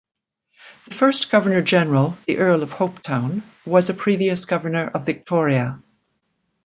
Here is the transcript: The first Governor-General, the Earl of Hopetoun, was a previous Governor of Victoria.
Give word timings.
The 0.87 0.95
first 0.95 1.29
Governor-General, 1.29 2.17
the 2.25 2.39
Earl 2.39 2.63
of 2.63 2.73
Hopetoun, 2.73 3.43
was 3.67 3.91
a 3.91 3.93
previous 3.93 4.45
Governor 4.45 4.87
of 4.87 5.05
Victoria. 5.05 5.79